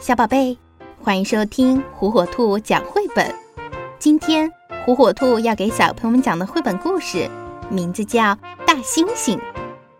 [0.00, 0.56] 小宝贝，
[0.98, 3.34] 欢迎收听火火兔讲绘本。
[3.98, 4.50] 今天
[4.86, 7.28] 火火兔要给小朋友们讲的绘本故事，
[7.68, 8.22] 名字叫
[8.66, 9.36] 《大猩猩》，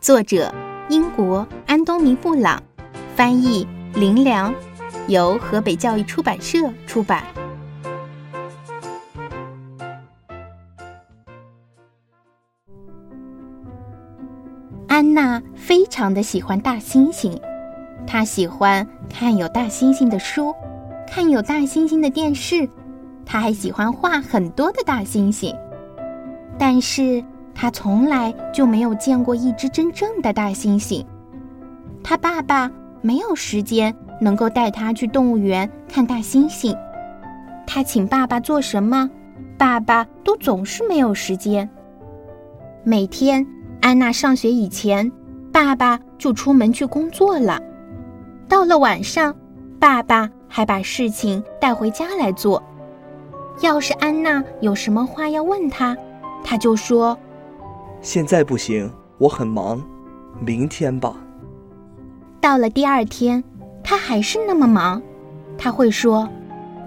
[0.00, 0.54] 作者
[0.88, 2.62] 英国安东尼·布朗，
[3.16, 4.54] 翻译林良，
[5.08, 7.24] 由河北教育出版社出版。
[14.86, 17.36] 安娜非常的喜欢大猩猩。
[18.06, 20.54] 他喜欢看有大猩猩的书，
[21.06, 22.68] 看有大猩猩的电视，
[23.26, 25.54] 他还喜欢画很多的大猩猩。
[26.58, 27.22] 但是
[27.54, 31.04] 他从来就没有见过一只真正的大猩猩。
[32.02, 36.76] 他爸爸没有时间能够带他去动物园看大猩猩。
[37.66, 39.10] 他请爸爸做什么，
[39.58, 41.68] 爸爸都总是没有时间。
[42.82, 43.46] 每天
[43.82, 45.12] 安娜上学以前，
[45.52, 47.60] 爸爸就出门去工作了。
[48.48, 49.34] 到了晚上，
[49.78, 52.62] 爸爸还把事情带回家来做。
[53.60, 55.96] 要是安娜有什么话要问他，
[56.42, 57.16] 他就说
[58.00, 59.82] ：“现在不行，我很忙，
[60.40, 61.14] 明天吧。”
[62.40, 63.42] 到了第二天，
[63.84, 65.02] 他还是那么忙，
[65.58, 66.26] 他会说：“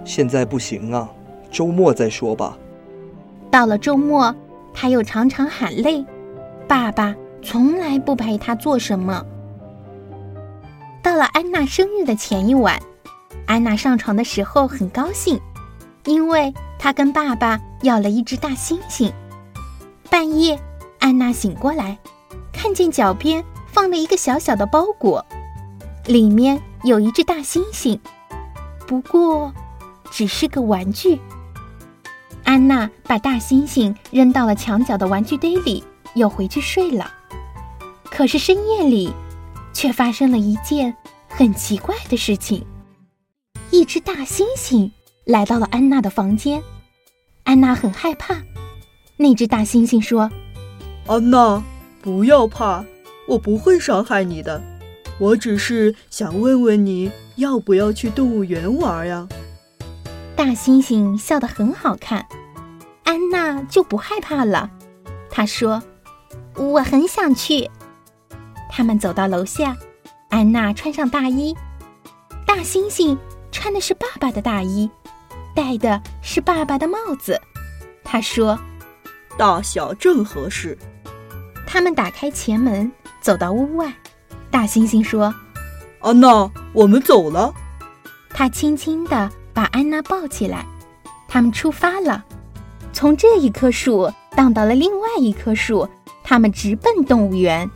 [0.03, 1.07] 现在不行啊，
[1.51, 2.57] 周末再说吧。”
[3.51, 4.33] 到了周末，
[4.73, 6.03] 他又常常喊累，
[6.67, 9.23] 爸爸从来不陪他做什么。
[11.03, 12.79] 到了安娜生日的前一晚，
[13.47, 15.39] 安娜上床的时候很高兴，
[16.05, 19.11] 因为她跟爸爸要了一只大猩猩。
[20.11, 20.59] 半夜，
[20.99, 21.97] 安娜醒过来，
[22.53, 25.25] 看见脚边放了一个小小的包裹，
[26.05, 27.99] 里面有一只大猩猩，
[28.85, 29.51] 不过
[30.11, 31.19] 只是个玩具。
[32.43, 37.11] 安娜把大猩猩扔到了墙角的玩具堆里，又回去睡了。
[38.03, 39.11] 可是深夜里。
[39.73, 40.95] 却发生了一件
[41.27, 42.65] 很奇怪的事情。
[43.69, 44.91] 一只大猩猩
[45.25, 46.61] 来到了安娜的房间，
[47.43, 48.35] 安娜很害怕。
[49.17, 50.29] 那只大猩猩说
[51.07, 51.63] ：“安娜，
[52.01, 52.83] 不要怕，
[53.27, 54.61] 我不会伤害你的。
[55.19, 59.27] 我只是想问问你要不要去动物园玩呀？”
[60.35, 62.25] 大猩猩笑得很好看，
[63.03, 64.69] 安娜就不害怕了。
[65.29, 65.81] 她说
[66.57, 67.69] ：“我很想去。”
[68.73, 69.75] 他们走到楼下，
[70.29, 71.53] 安娜穿上大衣，
[72.47, 73.17] 大猩猩
[73.51, 74.89] 穿的是爸爸的大衣，
[75.53, 77.39] 戴的是爸爸的帽子。
[78.01, 78.57] 他说
[79.37, 80.77] ：“大小正合适。”
[81.67, 82.89] 他们打开前门，
[83.19, 83.93] 走到屋外。
[84.49, 85.35] 大猩猩说
[85.99, 87.53] ：“安娜，我们走了。”
[88.33, 90.65] 他轻轻地把安娜抱起来。
[91.27, 92.23] 他们出发了，
[92.93, 95.87] 从这一棵树荡到了另外一棵树，
[96.23, 97.69] 他们直奔动物园。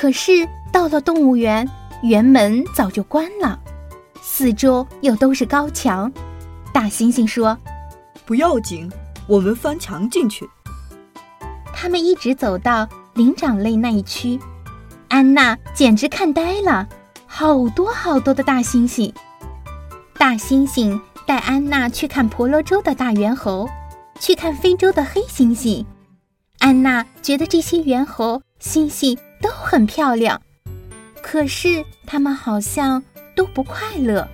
[0.00, 1.68] 可是到了动物园，
[2.02, 3.60] 园门早就关了，
[4.22, 6.10] 四周又都是高墙。
[6.72, 7.54] 大猩猩说
[8.24, 8.90] ：“不要紧，
[9.26, 10.48] 我们翻墙进去。”
[11.76, 14.40] 他们一直走到灵长类那一区，
[15.08, 16.88] 安娜简直看呆了，
[17.26, 19.12] 好多好多的大猩猩。
[20.16, 23.68] 大猩猩带安娜去看婆罗洲的大猿猴，
[24.18, 25.84] 去看非洲的黑猩猩。
[26.60, 29.14] 安娜觉得这些猿猴、猩猩。
[29.40, 30.40] 都很漂亮，
[31.22, 33.02] 可是他们好像
[33.34, 34.26] 都不快乐。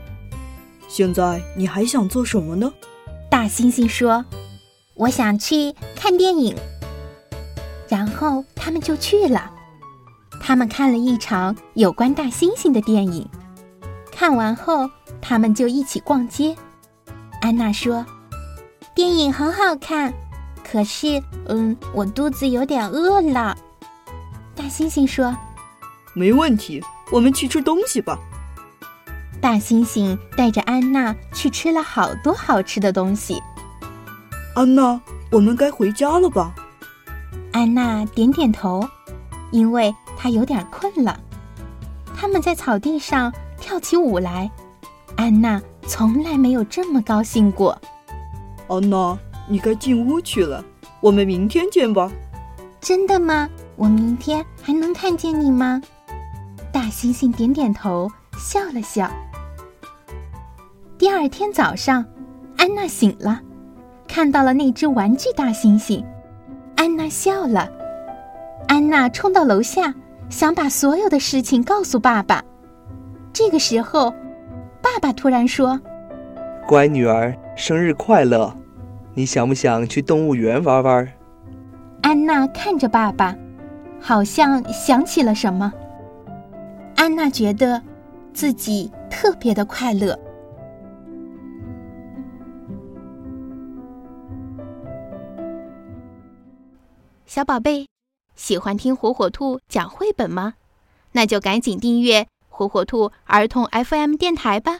[0.88, 2.72] 现在你还想做什么呢？
[3.30, 4.24] 大猩猩说
[4.94, 6.56] ：“我想去看电影。”
[7.88, 9.50] 然后他们就去了。
[10.40, 13.28] 他们看了一场有关大猩猩的电影。
[14.12, 14.88] 看完后，
[15.20, 16.56] 他们就一起逛街。
[17.40, 18.04] 安娜说
[18.94, 20.12] ：“电影很好看，
[20.64, 23.56] 可是，嗯，我肚子有点饿了。”
[24.56, 25.36] 大猩猩说
[26.14, 28.18] ：“没问题，我们去吃东西吧。”
[29.38, 33.40] 大猩猩带着安娜去吃了好多好吃的东西。
[34.54, 34.98] 安娜，
[35.30, 36.54] 我们该回家了吧？
[37.52, 38.88] 安娜点点头，
[39.50, 41.20] 因为她有点困了。
[42.16, 43.30] 他们在草地上
[43.60, 44.50] 跳起舞来，
[45.16, 47.78] 安娜从来没有这么高兴过。
[48.68, 49.16] 安娜，
[49.46, 50.64] 你该进屋去了，
[51.02, 52.10] 我们明天见吧。
[52.80, 53.48] 真的吗？
[53.76, 55.80] 我明天还能看见你吗？
[56.72, 59.10] 大猩猩点点头，笑了笑。
[60.96, 62.02] 第二天早上，
[62.56, 63.40] 安娜醒了，
[64.08, 66.02] 看到了那只玩具大猩猩。
[66.74, 67.68] 安娜笑了。
[68.66, 69.94] 安娜冲到楼下，
[70.30, 72.42] 想把所有的事情告诉爸爸。
[73.32, 74.10] 这个时候，
[74.80, 75.78] 爸爸突然说
[76.66, 78.56] ：“乖女儿，生日快乐！
[79.12, 81.06] 你想不想去动物园玩玩？”
[82.00, 83.36] 安娜看着爸爸。
[84.06, 85.72] 好像想起了什么，
[86.94, 87.82] 安娜觉得
[88.32, 90.16] 自己特别的快乐。
[97.26, 97.88] 小宝贝，
[98.36, 100.54] 喜欢听火火兔讲绘本吗？
[101.10, 104.78] 那就赶紧订阅火火兔儿童 FM 电台吧。